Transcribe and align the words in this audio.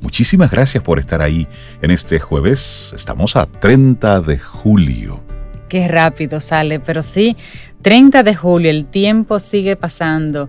Muchísimas 0.00 0.50
gracias 0.50 0.82
por 0.82 0.98
estar 0.98 1.22
ahí 1.22 1.46
en 1.82 1.90
este 1.90 2.20
jueves. 2.20 2.92
Estamos 2.94 3.36
a 3.36 3.46
30 3.46 4.20
de 4.20 4.38
julio. 4.38 5.22
Qué 5.68 5.86
rápido 5.86 6.40
sale, 6.40 6.80
pero 6.80 7.02
sí, 7.02 7.36
30 7.82 8.22
de 8.22 8.34
julio, 8.34 8.70
el 8.70 8.86
tiempo 8.86 9.38
sigue 9.38 9.76
pasando. 9.76 10.48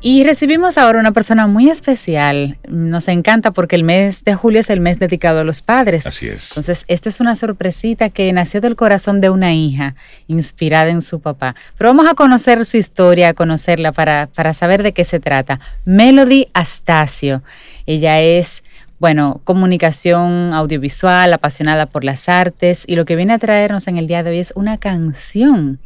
Y 0.00 0.24
recibimos 0.24 0.78
ahora 0.78 1.00
una 1.00 1.12
persona 1.12 1.46
muy 1.46 1.70
especial. 1.70 2.58
Nos 2.68 3.08
encanta 3.08 3.50
porque 3.50 3.76
el 3.76 3.82
mes 3.82 4.24
de 4.24 4.34
julio 4.34 4.60
es 4.60 4.68
el 4.70 4.80
mes 4.80 4.98
dedicado 4.98 5.40
a 5.40 5.44
los 5.44 5.62
padres. 5.62 6.06
Así 6.06 6.28
es. 6.28 6.50
Entonces, 6.50 6.84
esto 6.86 7.08
es 7.08 7.18
una 7.18 7.34
sorpresita 7.34 8.10
que 8.10 8.32
nació 8.32 8.60
del 8.60 8.76
corazón 8.76 9.20
de 9.20 9.30
una 9.30 9.54
hija, 9.54 9.94
inspirada 10.26 10.90
en 10.90 11.02
su 11.02 11.20
papá. 11.20 11.56
Pero 11.76 11.90
vamos 11.90 12.06
a 12.06 12.14
conocer 12.14 12.64
su 12.66 12.76
historia, 12.76 13.30
a 13.30 13.34
conocerla 13.34 13.92
para, 13.92 14.28
para 14.28 14.54
saber 14.54 14.82
de 14.82 14.92
qué 14.92 15.04
se 15.04 15.18
trata. 15.18 15.60
Melody 15.84 16.48
Astacio. 16.52 17.42
Ella 17.86 18.20
es 18.20 18.62
bueno, 18.98 19.40
comunicación 19.44 20.52
audiovisual, 20.52 21.32
apasionada 21.32 21.86
por 21.86 22.04
las 22.04 22.28
artes 22.28 22.84
y 22.86 22.96
lo 22.96 23.04
que 23.04 23.16
viene 23.16 23.32
a 23.32 23.38
traernos 23.38 23.86
en 23.86 23.98
el 23.98 24.06
día 24.06 24.22
de 24.22 24.30
hoy 24.30 24.38
es 24.40 24.52
una 24.56 24.78
canción 24.78 25.78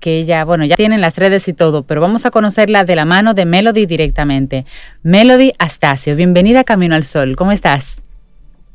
que 0.00 0.18
ella, 0.18 0.44
bueno, 0.44 0.64
ya 0.64 0.76
tienen 0.76 1.00
las 1.00 1.16
redes 1.16 1.48
y 1.48 1.52
todo, 1.52 1.82
pero 1.82 2.00
vamos 2.00 2.26
a 2.26 2.30
conocerla 2.30 2.84
de 2.84 2.96
la 2.96 3.04
mano 3.04 3.34
de 3.34 3.44
Melody 3.44 3.86
directamente. 3.86 4.66
Melody 5.02 5.52
Astacio, 5.58 6.16
bienvenida 6.16 6.60
a 6.60 6.64
Camino 6.64 6.94
al 6.94 7.04
Sol, 7.04 7.36
¿cómo 7.36 7.52
estás? 7.52 8.02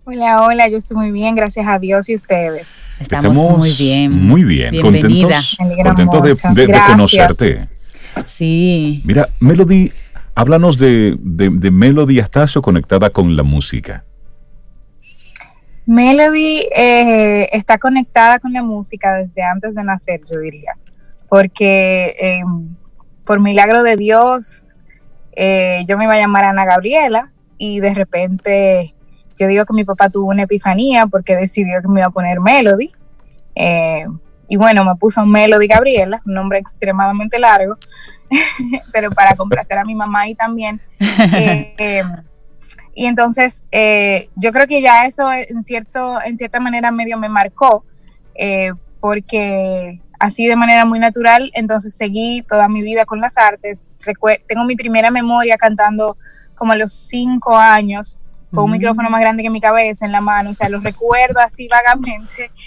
Hola, 0.05 0.41
hola, 0.41 0.67
yo 0.69 0.77
estoy 0.77 0.97
muy 0.97 1.11
bien, 1.11 1.35
gracias 1.35 1.67
a 1.67 1.77
Dios 1.77 2.09
y 2.09 2.15
ustedes. 2.15 2.75
Estamos, 2.99 3.37
muy 3.37 3.73
bien. 3.73 4.11
Muy 4.11 4.43
bien, 4.43 4.71
Bienvenida. 4.71 5.41
contentos, 5.83 6.23
de, 6.55 6.65
de 6.65 6.79
conocerte. 6.87 7.67
Sí. 8.25 9.01
Mira, 9.05 9.29
Melody, 9.39 9.91
háblanos 10.35 10.77
de, 10.77 11.17
Melody 11.19 12.19
Astacio 12.19 12.61
conectada 12.61 13.09
con 13.09 13.35
la 13.35 13.43
música. 13.43 14.03
Melody 15.85 16.67
eh, 16.75 17.49
está 17.51 17.77
conectada 17.79 18.39
con 18.39 18.53
la 18.53 18.61
música 18.61 19.15
desde 19.15 19.41
antes 19.41 19.75
de 19.75 19.83
nacer, 19.83 20.19
yo 20.29 20.39
diría 20.39 20.73
porque 21.29 22.15
eh, 22.19 22.43
por 23.23 23.39
milagro 23.39 23.83
de 23.83 23.95
Dios 23.95 24.67
eh, 25.33 25.85
yo 25.87 25.97
me 25.97 26.05
iba 26.05 26.15
a 26.15 26.19
llamar 26.19 26.43
Ana 26.43 26.65
Gabriela 26.65 27.31
y 27.57 27.79
de 27.79 27.93
repente 27.93 28.95
yo 29.37 29.47
digo 29.47 29.65
que 29.65 29.73
mi 29.73 29.85
papá 29.85 30.09
tuvo 30.09 30.29
una 30.29 30.43
epifanía 30.43 31.05
porque 31.05 31.35
decidió 31.35 31.81
que 31.81 31.87
me 31.87 32.01
iba 32.01 32.07
a 32.07 32.11
poner 32.11 32.41
Melody. 32.41 32.91
Eh, 33.55 34.05
y 34.49 34.57
bueno, 34.57 34.83
me 34.83 34.95
puso 34.95 35.25
Melody 35.25 35.67
Gabriela, 35.67 36.21
un 36.25 36.33
nombre 36.33 36.57
extremadamente 36.57 37.39
largo, 37.39 37.77
pero 38.93 39.11
para 39.11 39.35
complacer 39.35 39.77
a 39.77 39.85
mi 39.85 39.95
mamá 39.95 40.27
y 40.27 40.35
también. 40.35 40.81
y 42.95 43.05
entonces 43.05 43.63
yo 44.35 44.51
creo 44.51 44.67
que 44.67 44.81
ya 44.81 45.05
eso 45.05 45.31
en, 45.31 45.63
cierto, 45.63 46.21
en 46.21 46.37
cierta 46.37 46.59
manera 46.59 46.91
medio 46.91 47.17
me 47.17 47.29
marcó, 47.29 47.85
porque 48.99 50.01
así 50.19 50.45
de 50.45 50.55
manera 50.55 50.85
muy 50.85 50.99
natural, 50.99 51.49
entonces 51.53 51.95
seguí 51.95 52.43
toda 52.47 52.67
mi 52.67 52.81
vida 52.81 53.05
con 53.05 53.21
las 53.21 53.37
artes. 53.37 53.87
tengo 54.47 54.65
mi 54.65 54.75
primera 54.75 55.09
memoria 55.09 55.57
cantando 55.57 56.17
como 56.55 56.73
a 56.73 56.75
los 56.75 56.91
cinco 56.93 57.55
años, 57.55 58.19
con 58.51 58.65
un 58.65 58.71
micrófono 58.71 59.09
más 59.09 59.21
grande 59.21 59.43
que 59.43 59.49
mi 59.49 59.61
cabeza 59.61 60.05
en 60.05 60.11
la 60.11 60.21
mano, 60.21 60.49
o 60.49 60.53
sea, 60.53 60.69
lo 60.69 60.81
recuerdo 60.81 61.39
así 61.39 61.67
vagamente. 61.67 62.51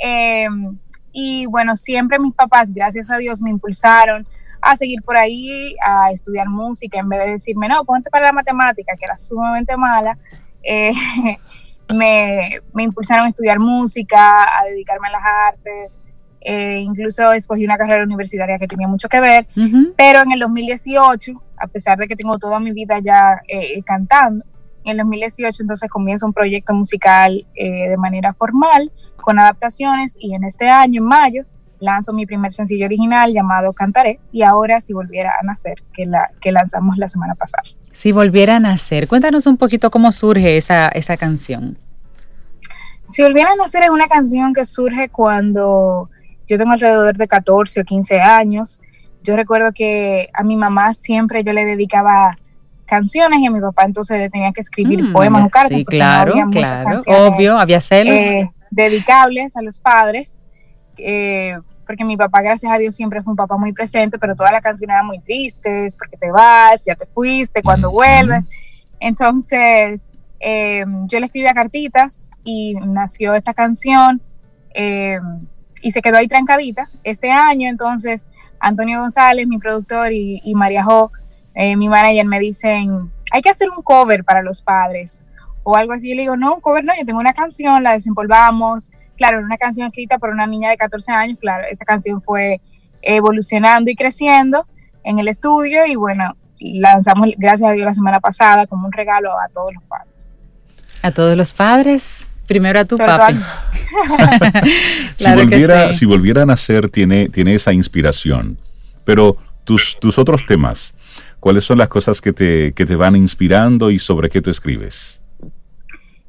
Em, 0.00 0.78
y 1.10 1.46
bueno, 1.46 1.74
siempre 1.74 2.20
mis 2.20 2.32
papás, 2.32 2.72
gracias 2.72 3.10
a 3.10 3.16
Dios, 3.16 3.42
me 3.42 3.50
impulsaron 3.50 4.28
a 4.60 4.76
seguir 4.76 5.02
por 5.02 5.16
ahí, 5.16 5.74
a 5.84 6.10
estudiar 6.10 6.48
música, 6.48 6.98
en 6.98 7.08
vez 7.08 7.20
de 7.20 7.30
decirme, 7.32 7.68
no, 7.68 7.84
ponte 7.84 8.10
para 8.10 8.26
la 8.26 8.32
matemática, 8.32 8.96
que 8.96 9.04
era 9.04 9.16
sumamente 9.16 9.76
mala. 9.76 10.18
Eh, 10.62 10.90
me, 11.94 12.60
me 12.74 12.82
impulsaron 12.82 13.26
a 13.26 13.28
estudiar 13.28 13.58
música, 13.58 14.44
a 14.44 14.64
dedicarme 14.64 15.08
a 15.08 15.12
las 15.12 15.22
artes, 15.54 16.04
eh, 16.40 16.78
incluso 16.78 17.32
escogí 17.32 17.64
una 17.64 17.76
carrera 17.76 18.04
universitaria 18.04 18.58
que 18.58 18.68
tenía 18.68 18.86
mucho 18.86 19.08
que 19.08 19.20
ver, 19.20 19.46
pero 19.96 20.22
en 20.22 20.32
el 20.32 20.38
2018, 20.40 21.32
a 21.56 21.66
pesar 21.66 21.98
de 21.98 22.06
que 22.06 22.14
tengo 22.14 22.38
toda 22.38 22.60
mi 22.60 22.72
vida 22.72 23.00
ya 23.00 23.40
eh, 23.48 23.82
cantando, 23.82 24.44
en 24.84 24.92
el 24.92 24.98
2018 24.98 25.62
entonces 25.62 25.90
comienzo 25.90 26.26
un 26.26 26.32
proyecto 26.32 26.72
musical 26.74 27.44
eh, 27.54 27.88
de 27.88 27.96
manera 27.96 28.32
formal, 28.32 28.92
con 29.16 29.38
adaptaciones, 29.38 30.16
y 30.18 30.34
en 30.34 30.44
este 30.44 30.68
año, 30.68 31.02
en 31.02 31.08
mayo, 31.08 31.44
lanzo 31.80 32.12
mi 32.12 32.26
primer 32.26 32.52
sencillo 32.52 32.86
original 32.86 33.32
llamado 33.32 33.72
Cantaré, 33.72 34.20
y 34.32 34.42
ahora 34.42 34.80
Si 34.80 34.92
Volviera 34.92 35.34
a 35.40 35.44
Nacer, 35.44 35.82
que, 35.92 36.06
la, 36.06 36.30
que 36.40 36.52
lanzamos 36.52 36.96
la 36.98 37.08
semana 37.08 37.34
pasada. 37.34 37.62
Si 37.92 38.12
Volviera 38.12 38.56
a 38.56 38.60
Nacer, 38.60 39.08
cuéntanos 39.08 39.46
un 39.46 39.56
poquito 39.56 39.90
cómo 39.90 40.12
surge 40.12 40.56
esa, 40.56 40.88
esa 40.88 41.16
canción. 41.16 41.78
Si 43.04 43.22
Volviera 43.22 43.52
a 43.52 43.56
Nacer 43.56 43.82
es 43.82 43.90
una 43.90 44.06
canción 44.06 44.52
que 44.52 44.64
surge 44.64 45.08
cuando 45.08 46.10
yo 46.46 46.56
tengo 46.56 46.72
alrededor 46.72 47.16
de 47.16 47.28
14 47.28 47.80
o 47.80 47.84
15 47.84 48.20
años. 48.20 48.80
Yo 49.22 49.34
recuerdo 49.34 49.72
que 49.72 50.30
a 50.32 50.42
mi 50.42 50.56
mamá 50.56 50.94
siempre 50.94 51.44
yo 51.44 51.52
le 51.52 51.64
dedicaba 51.64 52.36
canciones 52.86 53.38
y 53.40 53.46
a 53.46 53.50
mi 53.50 53.60
papá 53.60 53.84
entonces 53.84 54.18
le 54.18 54.30
tenía 54.30 54.50
que 54.52 54.62
escribir 54.62 55.02
mm, 55.02 55.12
poemas 55.12 55.44
o 55.44 55.50
cartas. 55.50 55.76
Sí, 55.76 55.84
claro, 55.84 56.34
claro, 56.50 57.00
obvio, 57.06 57.58
había 57.58 57.80
celos. 57.80 58.14
Eh, 58.14 58.48
dedicables 58.70 59.56
a 59.56 59.62
los 59.62 59.78
padres, 59.78 60.47
eh, 60.98 61.56
porque 61.86 62.04
mi 62.04 62.16
papá, 62.16 62.42
gracias 62.42 62.70
a 62.72 62.78
Dios, 62.78 62.94
siempre 62.94 63.22
fue 63.22 63.32
un 63.32 63.36
papá 63.36 63.56
muy 63.56 63.72
presente, 63.72 64.18
pero 64.18 64.34
todas 64.34 64.52
las 64.52 64.60
canciones 64.60 64.94
eran 64.94 65.06
muy 65.06 65.20
tristes, 65.20 65.96
porque 65.96 66.16
te 66.16 66.30
vas, 66.30 66.84
ya 66.84 66.94
te 66.94 67.06
fuiste, 67.06 67.62
cuando 67.62 67.90
vuelves. 67.90 68.44
Entonces, 69.00 70.10
eh, 70.40 70.84
yo 71.06 71.20
le 71.20 71.26
escribía 71.26 71.54
cartitas 71.54 72.30
y 72.44 72.74
nació 72.74 73.34
esta 73.34 73.54
canción 73.54 74.22
y 75.82 75.90
se 75.90 76.02
quedó 76.02 76.18
ahí 76.18 76.28
trancadita. 76.28 76.88
Este 77.04 77.30
año, 77.30 77.68
entonces, 77.68 78.26
Antonio 78.60 79.00
González, 79.00 79.46
mi 79.46 79.58
productor, 79.58 80.12
y, 80.12 80.54
María 80.54 80.82
Jo, 80.82 81.12
eh, 81.54 81.76
mi 81.76 81.88
manager, 81.88 82.26
me 82.26 82.38
dicen, 82.38 83.10
hay 83.32 83.40
que 83.40 83.50
hacer 83.50 83.68
un 83.70 83.82
cover 83.82 84.24
para 84.24 84.42
los 84.42 84.62
padres 84.62 85.26
o 85.62 85.76
algo 85.76 85.92
así. 85.92 86.08
Yo 86.08 86.16
le 86.16 86.22
digo, 86.22 86.36
no, 86.36 86.54
un 86.54 86.60
cover 86.60 86.84
no, 86.84 86.92
yo 86.98 87.04
tengo 87.04 87.20
una 87.20 87.32
canción, 87.32 87.82
la 87.82 87.92
desempolvamos. 87.92 88.90
Claro, 89.18 89.40
una 89.40 89.58
canción 89.58 89.88
escrita 89.88 90.18
por 90.18 90.30
una 90.30 90.46
niña 90.46 90.70
de 90.70 90.76
14 90.76 91.12
años, 91.12 91.38
claro, 91.40 91.66
esa 91.68 91.84
canción 91.84 92.22
fue 92.22 92.60
evolucionando 93.02 93.90
y 93.90 93.94
creciendo 93.94 94.66
en 95.04 95.18
el 95.18 95.28
estudio 95.28 95.84
y 95.86 95.96
bueno, 95.96 96.36
lanzamos, 96.60 97.28
gracias 97.36 97.68
a 97.68 97.72
Dios, 97.72 97.84
la 97.84 97.94
semana 97.94 98.20
pasada 98.20 98.66
como 98.66 98.86
un 98.86 98.92
regalo 98.92 99.32
a 99.32 99.48
todos 99.52 99.74
los 99.74 99.82
padres. 99.84 100.34
A 101.02 101.10
todos 101.10 101.36
los 101.36 101.52
padres. 101.52 102.28
Primero 102.46 102.80
a 102.80 102.84
tu 102.84 102.96
papi. 102.96 103.34
si, 105.16 105.32
volviera, 105.32 105.92
si 105.92 106.06
volviera 106.06 106.42
a 106.42 106.46
nacer, 106.46 106.88
tiene, 106.88 107.28
tiene 107.28 107.54
esa 107.54 107.72
inspiración. 107.72 108.58
Pero 109.04 109.36
tus, 109.64 109.98
tus 110.00 110.18
otros 110.18 110.46
temas, 110.46 110.94
¿cuáles 111.40 111.64
son 111.64 111.78
las 111.78 111.88
cosas 111.88 112.20
que 112.20 112.32
te, 112.32 112.72
que 112.72 112.86
te 112.86 112.96
van 112.96 113.16
inspirando 113.16 113.90
y 113.90 113.98
sobre 113.98 114.30
qué 114.30 114.40
tú 114.40 114.50
escribes? 114.50 115.20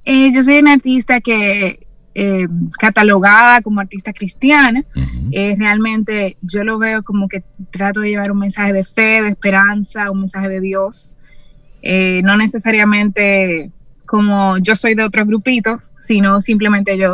Eh, 0.04 0.32
yo 0.34 0.44
soy 0.44 0.60
una 0.60 0.74
artista 0.74 1.22
que 1.22 1.88
eh, 2.16 2.48
catalogada 2.78 3.62
como 3.62 3.80
artista 3.80 4.14
cristiana. 4.14 4.84
Eh, 5.32 5.56
realmente 5.58 6.38
yo 6.42 6.64
lo 6.64 6.78
veo 6.80 7.04
como 7.04 7.28
que 7.28 7.44
trato 7.72 8.02
de 8.02 8.10
llevar 8.10 8.32
un 8.32 8.40
mensaje 8.40 8.74
de 8.74 8.84
fe, 8.84 9.22
de 9.22 9.30
esperanza, 9.30 10.12
un 10.12 10.22
mensaje 10.22 10.50
de 10.50 10.62
Dios. 10.62 11.18
no 12.24 12.38
necesariamente 12.38 13.72
como 14.10 14.58
yo 14.58 14.76
soy 14.76 14.96
de 14.96 15.04
otros 15.04 15.28
grupitos, 15.28 15.92
sino 15.94 16.42
simplemente 16.42 16.98
yo 16.98 17.14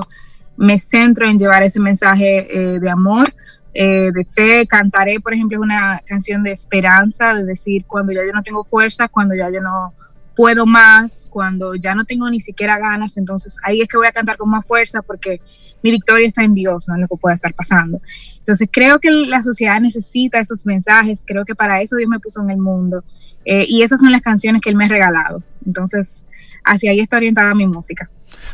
me 0.56 0.80
centro 0.80 1.28
en 1.28 1.38
llevar 1.38 1.62
ese 1.62 1.82
mensaje 1.82 2.48
eh, 2.50 2.80
de 2.80 2.90
amor, 2.90 3.26
eh, 3.74 4.12
de 4.14 4.24
fe. 4.24 4.66
Cantaré, 4.66 5.20
por 5.20 5.34
ejemplo, 5.34 5.60
una 5.60 6.02
canción 6.06 6.42
de 6.42 6.52
esperanza, 6.52 7.34
de 7.34 7.44
decir 7.44 7.84
cuando 7.86 8.14
ya 8.14 8.22
yo 8.26 8.32
no 8.32 8.42
tengo 8.42 8.64
fuerza, 8.64 9.10
cuando 9.10 9.36
ya 9.36 9.50
yo 9.52 9.60
no 9.60 9.94
puedo 10.36 10.66
más, 10.66 11.28
cuando 11.32 11.76
ya 11.76 11.96
no 11.96 12.04
tengo 12.04 12.30
ni 12.30 12.40
siquiera 12.40 12.78
ganas, 12.78 13.18
entonces 13.18 13.58
ahí 13.64 13.82
es 13.82 13.88
que 13.88 13.98
voy 13.98 14.08
a 14.08 14.12
cantar 14.12 14.38
con 14.38 14.50
más 14.50 14.66
fuerza 14.66 15.02
porque 15.02 15.42
mi 15.82 15.92
victoria 15.92 16.28
está 16.28 16.44
en 16.44 16.54
Dios, 16.54 16.88
no 16.88 16.96
en 16.96 17.02
lo 17.02 17.08
que 17.08 17.16
pueda 17.16 17.34
estar 17.34 17.54
pasando. 17.54 18.02
Entonces 18.38 18.68
creo 18.72 19.00
que 19.00 19.12
la 19.12 19.42
sociedad 19.44 19.80
necesita 19.80 20.40
esos 20.40 20.66
mensajes, 20.66 21.24
creo 21.26 21.46
que 21.46 21.56
para 21.56 21.82
eso 21.82 21.96
Dios 21.96 22.10
me 22.10 22.20
puso 22.20 22.42
en 22.42 22.52
el 22.52 22.58
mundo 22.58 23.04
eh, 23.46 23.66
y 23.68 23.84
esas 23.84 24.00
son 24.00 24.12
las 24.12 24.22
canciones 24.22 24.62
que 24.62 24.70
Él 24.70 24.76
me 24.76 24.86
ha 24.86 24.90
regalado. 24.90 25.44
Entonces 25.66 26.26
hacia 26.64 26.92
ahí 26.92 27.00
está 27.00 27.18
orientada 27.18 27.54
mi 27.54 27.68
música. 27.68 28.10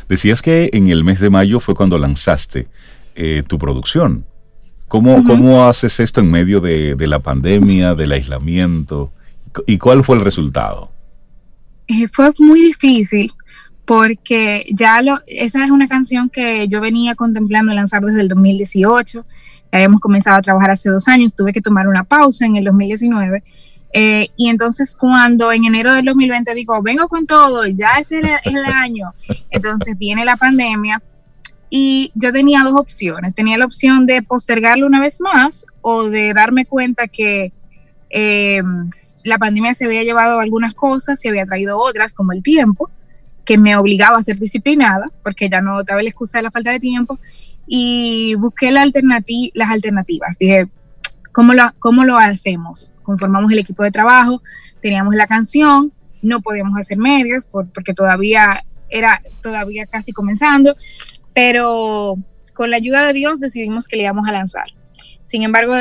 Decías 0.08 0.42
que 0.42 0.70
en 0.72 0.88
el 0.88 1.04
mes 1.04 1.20
de 1.20 1.30
mayo 1.30 1.60
fue 1.60 1.74
cuando 1.74 1.98
lanzaste 1.98 2.68
eh, 3.14 3.42
tu 3.46 3.58
producción. 3.58 4.24
¿Cómo, 4.88 5.24
¿Cómo, 5.24 5.64
haces 5.64 6.00
esto 6.00 6.20
en 6.20 6.30
medio 6.30 6.60
de, 6.60 6.94
la 6.98 7.20
pandemia, 7.20 7.94
del 7.94 8.12
aislamiento? 8.12 9.10
¿Y 9.66 9.78
cuál 9.78 10.04
fue 10.04 10.16
el 10.16 10.22
resultado? 10.22 10.91
Eh, 11.92 12.08
fue 12.10 12.32
muy 12.38 12.60
difícil 12.60 13.32
porque 13.84 14.64
ya 14.72 15.02
lo, 15.02 15.20
esa 15.26 15.62
es 15.62 15.70
una 15.70 15.86
canción 15.86 16.30
que 16.30 16.66
yo 16.68 16.80
venía 16.80 17.14
contemplando 17.14 17.74
lanzar 17.74 18.02
desde 18.02 18.22
el 18.22 18.28
2018. 18.28 19.26
Ya 19.72 19.78
habíamos 19.78 20.00
comenzado 20.00 20.38
a 20.38 20.42
trabajar 20.42 20.70
hace 20.70 20.88
dos 20.88 21.08
años, 21.08 21.34
tuve 21.34 21.52
que 21.52 21.60
tomar 21.60 21.88
una 21.88 22.04
pausa 22.04 22.46
en 22.46 22.56
el 22.56 22.64
2019 22.64 23.42
Eh, 23.94 24.28
y 24.36 24.48
entonces 24.48 24.96
cuando 24.96 25.52
en 25.52 25.64
enero 25.66 25.92
del 25.92 26.06
2020 26.06 26.54
digo, 26.54 26.80
vengo 26.82 27.08
con 27.08 27.26
todo, 27.26 27.66
ya 27.66 27.88
este 28.00 28.20
es 28.20 28.54
el 28.54 28.64
año, 28.84 29.12
entonces 29.50 29.98
viene 29.98 30.24
la 30.24 30.38
pandemia 30.38 31.02
y 31.68 32.10
yo 32.14 32.32
tenía 32.32 32.62
dos 32.64 32.74
opciones. 32.78 33.34
Tenía 33.34 33.58
la 33.58 33.66
opción 33.66 34.06
de 34.06 34.22
postergarlo 34.22 34.86
una 34.86 35.00
vez 35.00 35.20
más 35.20 35.66
o 35.82 36.04
de 36.08 36.32
darme 36.34 36.64
cuenta 36.64 37.08
que 37.08 37.52
eh, 38.10 38.62
la 39.24 39.38
pandemia 39.38 39.74
se 39.74 39.84
había 39.84 40.02
llevado 40.02 40.40
algunas 40.40 40.74
cosas 40.74 41.24
y 41.24 41.28
había 41.28 41.46
traído 41.46 41.78
otras, 41.78 42.14
como 42.14 42.32
el 42.32 42.42
tiempo, 42.42 42.90
que 43.44 43.58
me 43.58 43.76
obligaba 43.76 44.18
a 44.18 44.22
ser 44.22 44.38
disciplinada, 44.38 45.10
porque 45.22 45.48
ya 45.48 45.60
no 45.60 45.82
daba 45.82 46.02
la 46.02 46.08
excusa 46.08 46.38
de 46.38 46.42
la 46.42 46.50
falta 46.50 46.70
de 46.70 46.80
tiempo, 46.80 47.18
y 47.66 48.34
busqué 48.36 48.70
la 48.70 48.84
las 49.54 49.70
alternativas. 49.70 50.38
Dije, 50.38 50.68
¿cómo 51.32 51.54
lo, 51.54 51.72
¿cómo 51.80 52.04
lo 52.04 52.16
hacemos? 52.16 52.92
Conformamos 53.02 53.50
el 53.52 53.58
equipo 53.58 53.82
de 53.82 53.90
trabajo, 53.90 54.42
teníamos 54.80 55.14
la 55.14 55.26
canción, 55.26 55.92
no 56.22 56.40
podíamos 56.40 56.78
hacer 56.78 56.98
medios 56.98 57.46
porque 57.46 57.94
todavía 57.94 58.64
era 58.88 59.22
todavía 59.42 59.86
casi 59.86 60.12
comenzando, 60.12 60.76
pero 61.34 62.16
con 62.54 62.70
la 62.70 62.76
ayuda 62.76 63.06
de 63.06 63.12
Dios 63.12 63.40
decidimos 63.40 63.88
que 63.88 63.96
le 63.96 64.04
íbamos 64.04 64.28
a 64.28 64.32
lanzar. 64.32 64.66
Sin 65.22 65.42
embargo, 65.42 65.74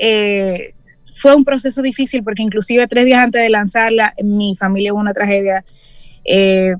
eh, 0.00 0.74
fue 1.14 1.34
un 1.34 1.44
proceso 1.44 1.82
difícil 1.82 2.22
porque 2.22 2.42
inclusive 2.42 2.86
tres 2.86 3.04
días 3.04 3.22
antes 3.22 3.42
de 3.42 3.48
lanzarla, 3.48 4.14
mi 4.22 4.54
familia 4.54 4.92
hubo 4.92 5.00
una 5.00 5.12
tragedia. 5.12 5.64
Eh, 6.24 6.74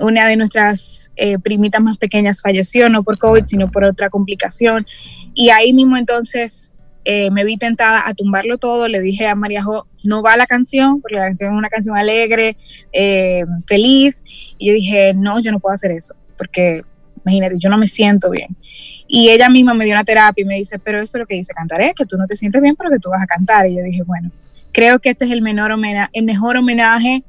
una 0.00 0.26
de 0.28 0.36
nuestras 0.36 1.10
eh, 1.16 1.38
primitas 1.38 1.80
más 1.80 1.96
pequeñas 1.96 2.42
falleció, 2.42 2.90
no 2.90 3.02
por 3.02 3.16
COVID, 3.18 3.44
sino 3.46 3.70
por 3.70 3.84
otra 3.84 4.10
complicación. 4.10 4.86
Y 5.34 5.50
ahí 5.50 5.72
mismo 5.72 5.96
entonces 5.96 6.72
me 7.30 7.44
vi 7.44 7.56
tentada 7.56 8.02
a 8.04 8.14
tumbarlo 8.14 8.58
todo. 8.58 8.88
Le 8.88 9.00
dije 9.00 9.26
a 9.28 9.36
María 9.36 9.62
Jo, 9.62 9.86
no 10.02 10.22
va 10.22 10.36
la 10.36 10.46
canción, 10.46 11.00
porque 11.00 11.14
la 11.16 11.26
canción 11.26 11.52
es 11.52 11.58
una 11.58 11.68
canción 11.68 11.96
alegre, 11.96 12.56
feliz. 13.66 14.24
Y 14.58 14.68
yo 14.68 14.74
dije, 14.74 15.14
no, 15.14 15.40
yo 15.40 15.52
no 15.52 15.60
puedo 15.60 15.72
hacer 15.72 15.92
eso, 15.92 16.16
porque 16.36 16.82
imagínate, 17.26 17.56
yo 17.58 17.68
no 17.68 17.78
me 17.78 17.86
siento 17.86 18.30
bien. 18.30 18.56
Y 19.08 19.28
ella 19.28 19.48
misma 19.48 19.74
me 19.74 19.84
dio 19.84 19.94
una 19.94 20.04
terapia 20.04 20.42
y 20.42 20.44
me 20.44 20.56
dice, 20.56 20.78
pero 20.78 21.00
eso 21.00 21.16
es 21.16 21.20
lo 21.20 21.26
que 21.26 21.34
dice, 21.34 21.52
cantaré, 21.54 21.94
que 21.94 22.04
tú 22.04 22.16
no 22.16 22.26
te 22.26 22.36
sientes 22.36 22.60
bien, 22.60 22.74
pero 22.76 22.90
que 22.90 22.98
tú 22.98 23.10
vas 23.10 23.22
a 23.22 23.26
cantar. 23.26 23.68
Y 23.68 23.76
yo 23.76 23.82
dije, 23.82 24.02
bueno, 24.02 24.30
creo 24.72 24.98
que 24.98 25.10
este 25.10 25.24
es 25.24 25.30
el, 25.30 25.42
menor 25.42 25.72
el 26.12 26.24
mejor 26.24 26.56
homenaje 26.56 27.24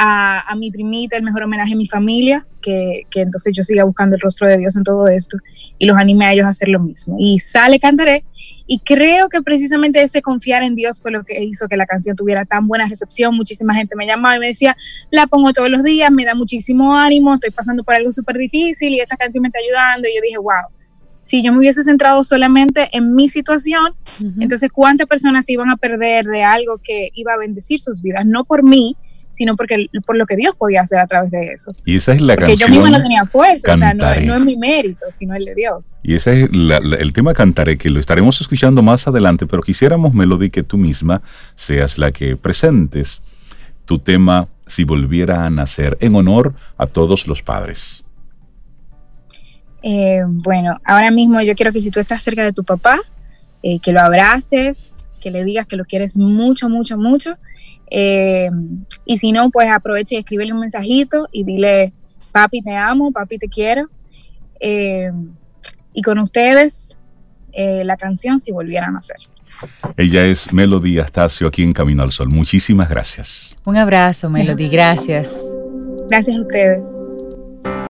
a, 0.00 0.54
mi 0.56 0.70
primita, 0.70 1.16
el 1.16 1.22
mejor 1.22 1.42
homenaje 1.42 1.72
a 1.72 1.76
mi 1.76 1.86
familia, 1.86 2.46
que, 2.62 3.04
entonces 3.14 3.52
yo 3.56 3.62
siga 3.62 3.84
buscando 3.84 4.14
el 4.14 4.20
rostro 4.20 4.46
de 4.46 4.58
Dios 4.58 4.76
en 4.76 4.84
todo 4.84 5.08
esto 5.08 5.38
y 5.78 5.86
los 5.86 5.96
animé 5.96 6.26
a 6.26 6.32
ellos 6.32 6.46
a 6.46 6.50
hacer 6.50 6.68
lo 6.68 6.78
mismo. 6.80 7.16
Y 7.18 7.38
sale, 7.38 7.78
cantaré. 7.78 8.24
Y 8.66 8.78
creo 8.80 9.28
que 9.28 9.42
precisamente 9.42 10.00
ese 10.00 10.22
confiar 10.22 10.62
en 10.62 10.74
Dios 10.74 11.00
fue 11.02 11.10
lo 11.10 11.24
que 11.24 11.42
hizo 11.42 11.66
que 11.68 11.76
la 11.76 11.86
canción 11.86 12.14
tuviera 12.14 12.44
tan 12.44 12.68
buena 12.68 12.86
recepción. 12.86 13.34
Muchísima 13.34 13.74
gente 13.74 13.96
me 13.96 14.06
llamaba 14.06 14.36
y 14.36 14.40
me 14.40 14.46
decía, 14.48 14.76
la 15.10 15.26
pongo 15.26 15.52
todos 15.52 15.70
los 15.70 15.82
días, 15.82 16.10
me 16.12 16.24
da 16.24 16.34
muchísimo 16.34 16.96
ánimo, 16.96 17.34
estoy 17.34 17.50
pasando 17.50 17.82
por 17.82 17.94
algo 17.94 18.12
súper 18.12 18.36
difícil 18.36 18.92
y 18.92 19.00
esta 19.00 19.16
canción 19.16 19.42
me 19.42 19.48
está 19.48 19.58
ayudando. 19.58 20.08
Y 20.08 20.14
yo 20.14 20.20
dije, 20.22 20.38
wow, 20.38 20.77
si 21.22 21.42
yo 21.42 21.52
me 21.52 21.58
hubiese 21.58 21.84
centrado 21.84 22.24
solamente 22.24 22.88
en 22.92 23.14
mi 23.14 23.28
situación, 23.28 23.94
entonces 24.40 24.70
cuántas 24.72 25.06
personas 25.06 25.48
iban 25.50 25.70
a 25.70 25.76
perder 25.76 26.26
de 26.26 26.42
algo 26.42 26.78
que 26.78 27.10
iba 27.14 27.34
a 27.34 27.36
bendecir 27.36 27.78
sus 27.80 28.00
vidas, 28.00 28.24
no 28.24 28.44
por 28.44 28.62
mí, 28.62 28.96
sino 29.30 29.54
porque 29.54 29.86
por 30.04 30.16
lo 30.16 30.26
que 30.26 30.36
Dios 30.36 30.54
podía 30.56 30.82
hacer 30.82 30.98
a 30.98 31.06
través 31.06 31.30
de 31.30 31.52
eso. 31.52 31.72
Y 31.84 31.96
esa 31.96 32.12
es 32.12 32.20
la 32.20 32.34
porque 32.34 32.56
yo 32.56 32.68
misma 32.68 32.90
no 32.90 33.00
tenía 33.00 33.24
fuerza, 33.24 33.74
o 33.74 33.78
sea, 33.78 33.94
no, 33.94 34.06
es 34.06 34.44
mi 34.44 34.56
mérito, 34.56 35.06
sino 35.10 35.34
el 35.34 35.44
de 35.44 35.54
Dios. 35.54 35.98
Y 36.02 36.14
ese 36.14 36.44
es 36.44 36.50
el 36.52 37.12
tema 37.12 37.34
Cantaré, 37.34 37.78
que 37.78 37.90
lo 37.90 38.00
estaremos 38.00 38.40
escuchando 38.40 38.82
más 38.82 39.06
adelante, 39.06 39.46
pero 39.46 39.62
quisiéramos, 39.62 40.14
Melody, 40.14 40.50
que 40.50 40.62
tú 40.62 40.76
misma 40.76 41.22
seas 41.54 41.98
la 41.98 42.10
que 42.10 42.36
presentes 42.36 43.20
tu 43.84 43.98
tema 43.98 44.48
si 44.66 44.84
volviera 44.84 45.46
a 45.46 45.50
nacer 45.50 45.96
en 46.00 46.14
honor 46.14 46.54
a 46.76 46.86
todos 46.86 47.26
los 47.26 47.42
padres. 47.42 48.04
Eh, 49.90 50.20
bueno, 50.26 50.74
ahora 50.84 51.10
mismo 51.10 51.40
yo 51.40 51.54
quiero 51.54 51.72
que 51.72 51.80
si 51.80 51.90
tú 51.90 51.98
estás 51.98 52.22
cerca 52.22 52.44
de 52.44 52.52
tu 52.52 52.62
papá, 52.62 53.00
eh, 53.62 53.78
que 53.80 53.92
lo 53.92 54.00
abraces, 54.00 55.08
que 55.20 55.30
le 55.30 55.44
digas 55.44 55.66
que 55.66 55.76
lo 55.76 55.84
quieres 55.86 56.18
mucho, 56.18 56.68
mucho, 56.68 56.98
mucho 56.98 57.38
eh, 57.90 58.50
y 59.04 59.16
si 59.16 59.32
no, 59.32 59.50
pues 59.50 59.70
aproveche 59.70 60.16
y 60.16 60.18
escríbele 60.18 60.52
un 60.52 60.60
mensajito 60.60 61.28
y 61.32 61.44
dile, 61.44 61.92
papi 62.32 62.60
te 62.60 62.74
amo, 62.74 63.12
papi 63.12 63.38
te 63.38 63.48
quiero. 63.48 63.88
Eh, 64.60 65.10
y 65.92 66.02
con 66.02 66.18
ustedes, 66.18 66.98
eh, 67.52 67.82
la 67.84 67.96
canción 67.96 68.38
si 68.38 68.52
volvieran 68.52 68.96
a 68.96 69.00
ser. 69.00 69.16
Ella 69.96 70.24
es 70.24 70.52
Melody 70.52 71.00
Astacio 71.00 71.48
aquí 71.48 71.64
en 71.64 71.72
Camino 71.72 72.02
al 72.02 72.12
Sol. 72.12 72.28
Muchísimas 72.28 72.88
gracias. 72.88 73.56
Un 73.64 73.76
abrazo, 73.76 74.30
Melody. 74.30 74.68
Gracias. 74.68 75.44
Gracias 76.08 76.36
a 76.36 76.40
ustedes. 76.40 76.90